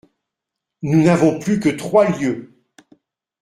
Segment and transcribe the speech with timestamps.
[0.81, 2.57] Nous n'avons plus que trois lieues.